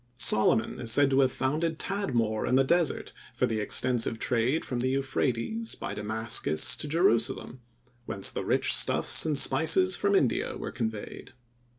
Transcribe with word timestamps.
Solomon 0.17 0.79
is 0.79 0.91
said 0.91 1.11
to 1.11 1.19
have 1.19 1.31
founded 1.31 1.77
Tadmor 1.77 2.47
in 2.49 2.55
the 2.55 2.63
Desert 2.63 3.13
for 3.35 3.45
the 3.45 3.59
extensive 3.59 4.17
trade 4.17 4.65
from 4.65 4.79
the 4.79 4.87
Euphrates, 4.89 5.75
by 5.75 5.93
Damascus 5.93 6.75
to 6.77 6.87
Jerusalem, 6.87 7.59
whence 8.07 8.31
the 8.31 8.43
rich 8.43 8.73
stuffs 8.73 9.27
and 9.27 9.37
spices 9.37 9.95
from 9.95 10.15
India 10.15 10.57
were 10.57 10.71
conveyed. 10.71 11.33